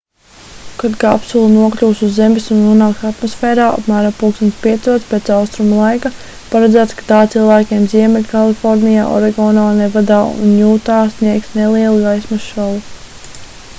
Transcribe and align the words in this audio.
kad 0.81 0.93
kapsula 1.01 1.49
nokļūs 1.55 1.99
uz 2.05 2.13
zemes 2.19 2.47
un 2.55 2.61
nonāks 2.67 3.03
atmosfērā 3.09 3.65
apmēram 3.81 4.15
plkst. 4.21 4.55
5:00 4.63 5.05
pēc 5.11 5.29
austrumu 5.35 5.77
laika 5.81 6.11
paredzēts 6.55 6.97
ka 7.01 7.05
tā 7.11 7.19
cilvēkiem 7.35 7.85
ziemeļkalifornijā 7.93 9.03
oregonā 9.19 9.67
nevadā 9.83 10.19
un 10.31 10.57
jūtā 10.63 10.97
sniegs 11.19 11.53
nelielu 11.61 12.03
gaismas 12.09 12.49
šovu 12.55 12.83